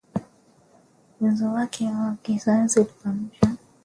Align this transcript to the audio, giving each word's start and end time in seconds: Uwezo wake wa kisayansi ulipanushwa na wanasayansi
Uwezo 1.21 1.45
wake 1.53 1.85
wa 1.85 2.15
kisayansi 2.23 2.79
ulipanushwa 2.79 3.15
na 3.15 3.47
wanasayansi 3.47 3.65